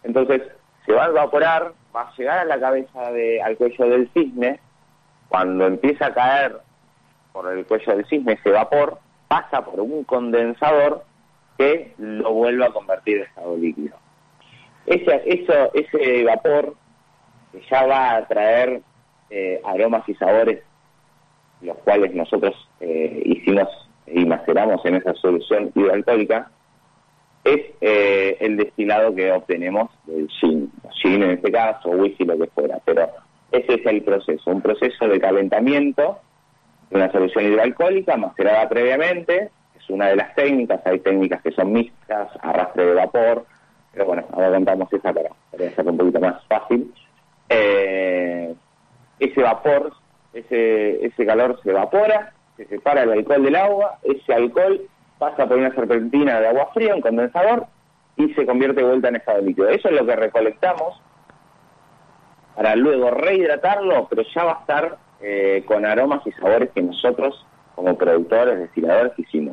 entonces 0.03 0.41
se 0.85 0.93
va 0.93 1.05
a 1.05 1.09
evaporar, 1.09 1.73
va 1.95 2.01
a 2.01 2.15
llegar 2.15 2.39
a 2.39 2.45
la 2.45 2.59
cabeza, 2.59 3.11
de, 3.11 3.41
al 3.41 3.57
cuello 3.57 3.89
del 3.89 4.09
cisne, 4.13 4.59
cuando 5.27 5.67
empieza 5.67 6.07
a 6.07 6.13
caer 6.13 6.57
por 7.31 7.51
el 7.51 7.65
cuello 7.65 7.95
del 7.95 8.05
cisne 8.05 8.33
ese 8.33 8.51
vapor, 8.51 8.99
pasa 9.27 9.63
por 9.63 9.79
un 9.79 10.03
condensador 10.03 11.03
que 11.59 11.93
lo 11.97 12.31
vuelve 12.31 12.65
a 12.65 12.69
convertir 12.69 13.17
en 13.17 13.23
estado 13.23 13.57
líquido. 13.57 13.97
Ese, 14.85 15.21
eso, 15.25 15.71
ese 15.73 16.23
vapor 16.23 16.73
ya 17.69 17.85
va 17.85 18.15
a 18.15 18.27
traer 18.27 18.81
eh, 19.29 19.61
aromas 19.65 20.07
y 20.07 20.15
sabores, 20.15 20.63
los 21.61 21.77
cuales 21.79 22.15
nosotros 22.15 22.55
eh, 22.79 23.21
hicimos 23.25 23.67
y 24.07 24.25
maceramos 24.25 24.83
en 24.85 24.95
esa 24.95 25.13
solución 25.15 25.71
hidroalcohólica, 25.75 26.49
es 27.43 27.61
eh, 27.81 28.37
el 28.39 28.55
destilado 28.55 29.13
que 29.13 29.31
obtenemos 29.31 29.91
del 30.05 30.29
gin, 30.29 30.71
gin 31.01 31.23
en 31.23 31.31
este 31.31 31.51
caso, 31.51 31.89
whisky, 31.89 32.23
lo 32.23 32.37
que 32.37 32.47
fuera, 32.47 32.79
pero 32.85 33.09
ese 33.51 33.73
es 33.73 33.85
el 33.85 34.01
proceso, 34.01 34.49
un 34.49 34.61
proceso 34.61 35.07
de 35.09 35.19
calentamiento 35.19 36.19
de 36.89 36.97
una 36.97 37.11
solución 37.11 37.45
hidroalcohólica 37.45 38.15
macerada 38.15 38.69
previamente, 38.69 39.51
una 39.89 40.07
de 40.07 40.15
las 40.15 40.33
técnicas, 40.35 40.81
hay 40.85 40.99
técnicas 40.99 41.41
que 41.41 41.51
son 41.51 41.71
mixtas, 41.71 42.29
arrastre 42.41 42.85
de 42.85 42.93
vapor, 42.93 43.45
pero 43.91 44.05
bueno, 44.05 44.23
ahora 44.31 44.51
contamos 44.51 44.91
esa 44.93 45.13
para, 45.13 45.29
hacerlo 45.53 45.91
un 45.91 45.97
poquito 45.97 46.19
más 46.19 46.43
fácil. 46.45 46.93
Eh, 47.49 48.53
ese 49.19 49.41
vapor, 49.41 49.93
ese, 50.33 51.05
ese 51.05 51.25
calor 51.25 51.59
se 51.63 51.71
evapora, 51.71 52.33
se 52.57 52.65
separa 52.65 53.03
el 53.03 53.11
alcohol 53.11 53.43
del 53.43 53.55
agua, 53.55 53.99
ese 54.03 54.33
alcohol 54.33 54.81
pasa 55.17 55.47
por 55.47 55.57
una 55.57 55.73
serpentina 55.73 56.39
de 56.39 56.47
agua 56.47 56.69
fría, 56.73 56.95
un 56.95 57.01
condensador, 57.01 57.67
y 58.15 58.33
se 58.33 58.45
convierte 58.45 58.81
de 58.81 58.87
vuelta 58.87 59.07
en 59.07 59.15
estado 59.15 59.41
líquido. 59.41 59.69
Eso 59.69 59.89
es 59.89 59.95
lo 59.95 60.05
que 60.05 60.15
recolectamos 60.15 61.01
para 62.55 62.75
luego 62.75 63.11
rehidratarlo, 63.11 64.07
pero 64.09 64.23
ya 64.23 64.43
va 64.43 64.51
a 64.51 64.59
estar 64.59 64.97
eh, 65.21 65.63
con 65.65 65.85
aromas 65.85 66.25
y 66.27 66.31
sabores 66.33 66.69
que 66.71 66.81
nosotros, 66.81 67.45
como 67.75 67.97
productores, 67.97 68.59
destiladores, 68.59 69.13
hicimos. 69.17 69.48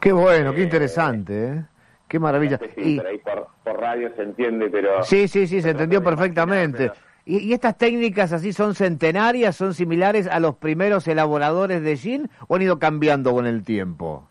Qué 0.00 0.12
bueno, 0.12 0.54
qué 0.54 0.62
interesante, 0.62 1.48
¿eh? 1.48 1.64
Qué 2.06 2.18
maravilla. 2.18 2.58
Y... 2.76 2.96
por 2.96 3.06
ahí 3.06 3.18
por, 3.18 3.48
por, 3.64 3.80
radio 3.80 4.10
se 4.16 4.22
entiende, 4.22 4.70
pero... 4.70 5.02
Sí, 5.02 5.28
sí, 5.28 5.46
sí, 5.46 5.60
se 5.60 5.70
entendió 5.70 6.02
perfectamente. 6.02 6.90
Pero... 6.90 6.94
¿Y, 7.26 7.50
¿Y, 7.50 7.52
estas 7.52 7.76
técnicas 7.76 8.32
así 8.32 8.52
son 8.54 8.74
centenarias, 8.74 9.54
son 9.54 9.74
similares 9.74 10.26
a 10.26 10.40
los 10.40 10.56
primeros 10.56 11.06
elaboradores 11.06 11.82
de 11.82 11.96
gin 11.96 12.30
o 12.46 12.56
han 12.56 12.62
ido 12.62 12.78
cambiando 12.78 13.32
con 13.32 13.46
el 13.46 13.64
tiempo? 13.64 14.26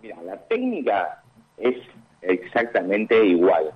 Mira, 0.00 0.16
la 0.22 0.38
técnica 0.48 1.22
es 1.58 1.76
exactamente 2.22 3.22
igual. 3.26 3.70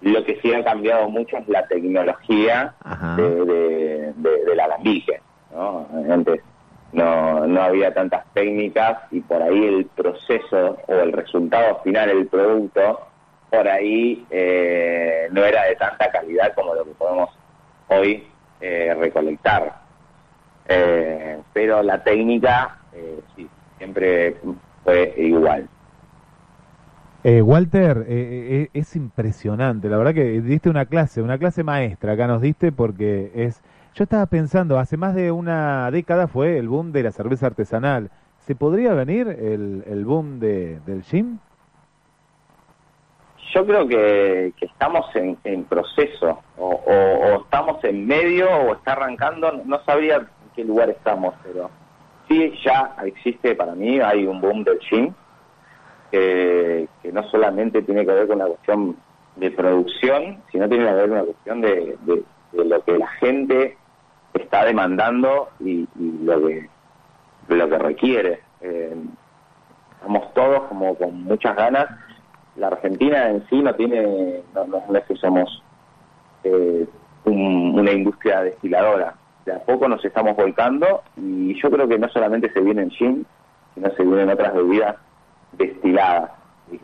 Lo 0.00 0.24
que 0.24 0.40
sí 0.40 0.54
ha 0.54 0.64
cambiado 0.64 1.08
mucho 1.10 1.36
es 1.36 1.48
la 1.48 1.66
tecnología 1.66 2.74
de, 3.16 3.22
de, 3.22 4.12
de, 4.16 4.44
del 4.44 4.60
alambique. 4.60 5.20
¿no? 5.52 5.86
Antes 6.10 6.40
no, 6.94 7.46
no 7.46 7.62
había 7.62 7.92
tantas 7.92 8.24
técnicas 8.32 8.98
y 9.10 9.20
por 9.20 9.42
ahí 9.42 9.64
el 9.64 9.86
proceso 9.86 10.78
o 10.86 10.94
el 10.94 11.12
resultado 11.12 11.80
final, 11.82 12.10
el 12.10 12.26
producto, 12.26 13.00
por 13.50 13.68
ahí 13.68 14.24
eh, 14.30 15.28
no 15.30 15.44
era 15.44 15.64
de 15.64 15.76
tanta 15.76 16.10
calidad 16.10 16.54
como 16.54 16.74
lo 16.74 16.84
que 16.84 16.92
podemos 16.92 17.30
hoy 17.88 18.26
eh, 18.60 18.94
recolectar. 18.98 19.82
Eh, 20.66 21.38
pero 21.52 21.82
la 21.82 22.02
técnica, 22.02 22.78
sí, 23.36 23.48
siempre 23.78 24.36
fue 24.82 25.14
igual. 25.18 25.68
Eh, 27.26 27.40
Walter, 27.40 28.04
eh, 28.06 28.68
eh, 28.74 28.78
es 28.78 28.96
impresionante, 28.96 29.88
la 29.88 29.96
verdad 29.96 30.12
que 30.12 30.42
diste 30.42 30.68
una 30.68 30.84
clase, 30.84 31.22
una 31.22 31.38
clase 31.38 31.64
maestra, 31.64 32.12
acá 32.12 32.26
nos 32.26 32.42
diste 32.42 32.70
porque 32.70 33.32
es... 33.34 33.62
Yo 33.94 34.04
estaba 34.04 34.26
pensando, 34.26 34.78
hace 34.78 34.96
más 34.96 35.14
de 35.14 35.30
una 35.30 35.88
década 35.90 36.26
fue 36.26 36.58
el 36.58 36.68
boom 36.68 36.90
de 36.90 37.04
la 37.04 37.12
cerveza 37.12 37.46
artesanal. 37.46 38.10
¿Se 38.38 38.56
podría 38.56 38.92
venir 38.92 39.28
el, 39.28 39.84
el 39.86 40.04
boom 40.04 40.40
de, 40.40 40.80
del 40.80 41.02
gin? 41.04 41.38
Yo 43.54 43.64
creo 43.64 43.86
que, 43.86 44.52
que 44.56 44.66
estamos 44.66 45.06
en, 45.14 45.38
en 45.44 45.62
proceso, 45.64 46.42
o, 46.58 46.66
o- 46.70 47.34
o 47.36 47.42
estamos 47.42 47.82
en 47.84 48.04
medio, 48.04 48.48
o 48.50 48.74
está 48.74 48.92
arrancando, 48.94 49.52
no 49.64 49.80
sabría 49.84 50.16
en 50.16 50.26
qué 50.56 50.64
lugar 50.64 50.90
estamos, 50.90 51.34
pero 51.44 51.70
sí 52.28 52.52
ya 52.64 52.96
existe 53.04 53.54
para 53.54 53.76
mí, 53.76 54.00
hay 54.00 54.26
un 54.26 54.40
boom 54.40 54.64
del 54.64 54.80
gin, 54.80 55.14
que, 56.10 56.88
que 57.00 57.12
no 57.12 57.22
solamente 57.30 57.80
tiene 57.82 58.04
que 58.04 58.12
ver 58.12 58.26
con 58.26 58.36
una 58.36 58.46
cuestión 58.46 58.96
de 59.36 59.50
producción, 59.52 60.42
sino 60.50 60.68
tiene 60.68 60.84
que 60.84 60.92
ver 60.94 61.02
con 61.08 61.12
una 61.12 61.24
cuestión 61.24 61.60
de- 61.60 61.96
de 62.04 62.64
lo 62.64 62.84
que 62.84 62.98
la 62.98 63.08
gente 63.20 63.76
está 64.34 64.64
demandando 64.64 65.48
y, 65.60 65.88
y 65.98 66.18
lo 66.22 66.46
que 66.46 66.68
lo 67.48 67.68
que 67.68 67.78
requiere. 67.78 68.40
Eh, 68.60 68.96
estamos 69.96 70.32
todos 70.34 70.62
como 70.64 70.94
con 70.96 71.24
muchas 71.24 71.54
ganas. 71.56 71.86
La 72.56 72.68
Argentina 72.68 73.30
en 73.30 73.46
sí 73.48 73.60
no 73.60 73.74
tiene, 73.74 74.42
no, 74.54 74.96
es 74.96 75.04
que 75.04 75.16
somos 75.16 75.62
eh, 76.44 76.86
un- 77.24 77.78
una 77.78 77.92
industria 77.92 78.42
destiladora. 78.42 79.14
De 79.44 79.52
a 79.52 79.58
poco 79.58 79.88
nos 79.88 80.02
estamos 80.04 80.36
volcando 80.36 81.02
y 81.16 81.60
yo 81.60 81.70
creo 81.70 81.86
que 81.86 81.98
no 81.98 82.08
solamente 82.08 82.50
se 82.52 82.60
viene 82.60 82.82
en 82.82 82.90
gin, 82.90 83.26
sino 83.74 83.90
se 83.90 84.02
vienen 84.04 84.30
otras 84.30 84.54
bebidas 84.54 84.96
destiladas, 85.52 86.30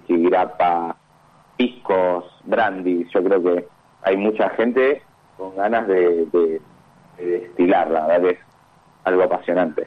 grappa, 0.09 0.97
piscos, 1.57 2.25
brandy. 2.45 3.07
Yo 3.15 3.23
creo 3.25 3.43
que 3.43 3.67
hay 4.03 4.17
mucha 4.17 4.51
gente 4.51 5.03
con 5.37 5.57
ganas 5.57 5.87
de, 5.89 6.27
de- 6.27 6.61
de 7.21 7.41
destilar, 7.41 7.91
la 7.91 8.07
verdad 8.07 8.31
es 8.31 8.39
algo 9.05 9.23
apasionante. 9.23 9.87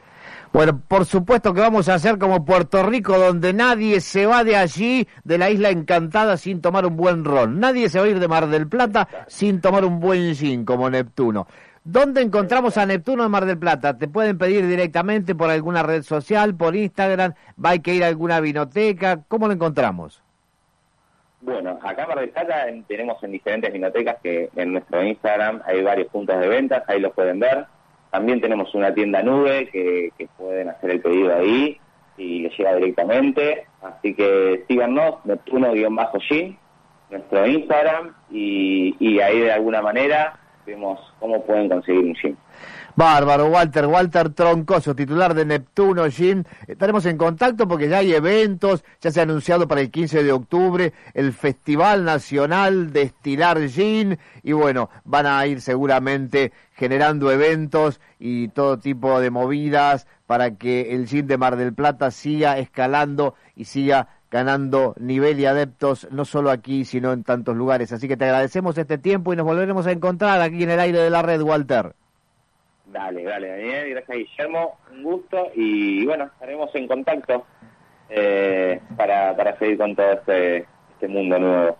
Bueno, 0.52 0.80
por 0.86 1.04
supuesto 1.04 1.52
que 1.52 1.60
vamos 1.60 1.88
a 1.88 1.94
hacer 1.94 2.16
como 2.16 2.44
Puerto 2.44 2.84
Rico, 2.84 3.18
donde 3.18 3.52
nadie 3.52 4.00
se 4.00 4.24
va 4.24 4.44
de 4.44 4.56
allí, 4.56 5.08
de 5.24 5.36
la 5.36 5.50
isla 5.50 5.70
encantada, 5.70 6.36
sin 6.36 6.60
tomar 6.60 6.86
un 6.86 6.96
buen 6.96 7.24
ron. 7.24 7.58
Nadie 7.58 7.88
se 7.88 7.98
va 7.98 8.04
a 8.04 8.08
ir 8.08 8.20
de 8.20 8.28
Mar 8.28 8.46
del 8.46 8.68
Plata 8.68 9.08
sin 9.26 9.60
tomar 9.60 9.84
un 9.84 9.98
buen 9.98 10.34
gin, 10.36 10.64
como 10.64 10.88
Neptuno. 10.88 11.48
¿Dónde 11.82 12.22
encontramos 12.22 12.78
a 12.78 12.86
Neptuno 12.86 13.24
en 13.24 13.30
Mar 13.32 13.46
del 13.46 13.58
Plata? 13.58 13.98
¿Te 13.98 14.06
pueden 14.06 14.38
pedir 14.38 14.66
directamente 14.66 15.34
por 15.34 15.50
alguna 15.50 15.82
red 15.82 16.02
social, 16.02 16.54
por 16.54 16.76
Instagram? 16.76 17.34
¿Va 17.62 17.70
hay 17.70 17.80
que 17.80 17.94
ir 17.94 18.04
a 18.04 18.06
alguna 18.06 18.38
vinoteca? 18.38 19.24
¿Cómo 19.26 19.48
lo 19.48 19.54
encontramos? 19.54 20.22
Bueno, 21.44 21.78
acá 21.82 22.04
en 22.04 22.08
Mar 22.08 22.84
tenemos 22.88 23.22
en 23.22 23.32
diferentes 23.32 23.70
vinotecas 23.70 24.16
que 24.22 24.48
en 24.56 24.72
nuestro 24.72 25.04
Instagram 25.04 25.60
hay 25.66 25.82
varios 25.82 26.08
puntos 26.08 26.40
de 26.40 26.48
ventas, 26.48 26.82
ahí 26.88 27.00
los 27.00 27.12
pueden 27.12 27.38
ver. 27.38 27.66
También 28.10 28.40
tenemos 28.40 28.74
una 28.74 28.94
tienda 28.94 29.22
nube 29.22 29.68
que, 29.68 30.10
pueden 30.38 30.70
hacer 30.70 30.92
el 30.92 31.02
pedido 31.02 31.36
ahí 31.36 31.78
y 32.16 32.40
les 32.40 32.56
llega 32.56 32.74
directamente. 32.76 33.66
Así 33.82 34.14
que 34.14 34.64
síganos, 34.68 35.16
Neptuno-Gin, 35.26 36.56
nuestro 37.10 37.46
Instagram, 37.46 38.14
y, 38.30 38.96
y 38.98 39.20
ahí 39.20 39.40
de 39.40 39.52
alguna 39.52 39.82
manera 39.82 40.38
vemos 40.64 40.98
cómo 41.20 41.44
pueden 41.44 41.68
conseguir 41.68 42.06
un 42.06 42.14
gin. 42.14 42.38
Bárbaro, 42.96 43.46
Walter, 43.46 43.86
Walter 43.86 44.30
Troncoso, 44.30 44.94
titular 44.94 45.34
de 45.34 45.44
Neptuno 45.44 46.08
Gin. 46.10 46.46
Estaremos 46.68 47.04
en 47.06 47.16
contacto 47.16 47.66
porque 47.66 47.88
ya 47.88 47.98
hay 47.98 48.14
eventos, 48.14 48.84
ya 49.00 49.10
se 49.10 49.20
ha 49.20 49.24
anunciado 49.24 49.66
para 49.66 49.80
el 49.80 49.90
15 49.90 50.22
de 50.22 50.32
octubre 50.32 50.92
el 51.12 51.32
Festival 51.32 52.04
Nacional 52.04 52.92
de 52.92 53.02
Estilar 53.02 53.68
Gin 53.68 54.18
y 54.42 54.52
bueno, 54.52 54.90
van 55.04 55.26
a 55.26 55.44
ir 55.46 55.60
seguramente 55.60 56.52
generando 56.74 57.32
eventos 57.32 58.00
y 58.18 58.48
todo 58.48 58.78
tipo 58.78 59.18
de 59.20 59.30
movidas 59.30 60.06
para 60.26 60.56
que 60.56 60.94
el 60.94 61.06
gin 61.06 61.26
de 61.26 61.38
Mar 61.38 61.56
del 61.56 61.74
Plata 61.74 62.10
siga 62.10 62.58
escalando 62.58 63.34
y 63.56 63.64
siga 63.64 64.08
ganando 64.30 64.94
nivel 64.98 65.38
y 65.38 65.46
adeptos, 65.46 66.08
no 66.10 66.24
solo 66.24 66.50
aquí, 66.50 66.84
sino 66.84 67.12
en 67.12 67.22
tantos 67.22 67.56
lugares. 67.56 67.92
Así 67.92 68.08
que 68.08 68.16
te 68.16 68.24
agradecemos 68.24 68.76
este 68.78 68.98
tiempo 68.98 69.32
y 69.32 69.36
nos 69.36 69.46
volveremos 69.46 69.86
a 69.86 69.92
encontrar 69.92 70.40
aquí 70.40 70.62
en 70.64 70.70
el 70.70 70.80
aire 70.80 70.98
de 70.98 71.10
la 71.10 71.22
red, 71.22 71.40
Walter. 71.40 71.94
Dale, 72.94 73.24
dale, 73.24 73.48
Daniel, 73.48 73.90
gracias 73.90 74.18
Guillermo, 74.18 74.78
un 74.92 75.02
gusto 75.02 75.50
y 75.56 76.06
bueno, 76.06 76.26
estaremos 76.26 76.72
en 76.76 76.86
contacto 76.86 77.44
eh, 78.08 78.80
para, 78.96 79.36
para 79.36 79.58
seguir 79.58 79.78
con 79.78 79.96
todo 79.96 80.12
este, 80.12 80.58
este 80.92 81.08
mundo 81.08 81.36
nuevo. 81.40 81.76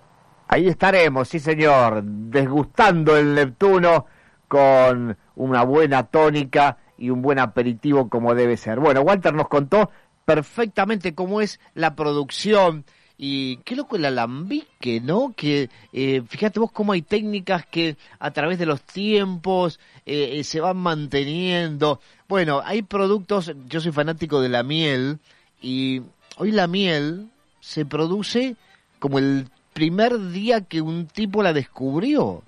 Ahí 0.48 0.66
estaremos, 0.66 1.28
sí 1.28 1.38
señor, 1.38 2.02
desgustando 2.02 3.16
el 3.16 3.32
Neptuno 3.32 4.06
con 4.48 5.16
una 5.36 5.62
buena 5.62 6.02
tónica 6.02 6.78
y 6.98 7.10
un 7.10 7.22
buen 7.22 7.38
aperitivo 7.38 8.08
como 8.08 8.34
debe 8.34 8.56
ser. 8.56 8.80
Bueno, 8.80 9.02
Walter 9.02 9.34
nos 9.34 9.46
contó 9.46 9.92
perfectamente 10.24 11.14
cómo 11.14 11.40
es 11.40 11.60
la 11.74 11.94
producción 11.94 12.84
y 13.16 13.58
qué 13.58 13.76
loco 13.76 13.96
el 13.96 14.04
alambique, 14.04 15.00
¿no? 15.00 15.32
Que 15.36 15.70
eh, 15.92 16.22
fíjate 16.28 16.58
vos 16.58 16.72
cómo 16.72 16.92
hay 16.92 17.02
técnicas 17.02 17.64
que 17.66 17.96
a 18.18 18.30
través 18.32 18.58
de 18.58 18.66
los 18.66 18.82
tiempos 18.82 19.78
eh, 20.04 20.30
eh, 20.38 20.44
se 20.44 20.60
van 20.60 20.78
manteniendo. 20.78 22.00
Bueno, 22.28 22.60
hay 22.64 22.82
productos, 22.82 23.52
yo 23.68 23.80
soy 23.80 23.92
fanático 23.92 24.40
de 24.40 24.48
la 24.48 24.62
miel 24.62 25.18
y 25.62 26.02
hoy 26.36 26.50
la 26.50 26.66
miel 26.66 27.28
se 27.60 27.86
produce 27.86 28.56
como 28.98 29.18
el 29.18 29.48
primer 29.72 30.30
día 30.30 30.62
que 30.62 30.80
un 30.80 31.06
tipo 31.06 31.42
la 31.42 31.52
descubrió. 31.52 32.42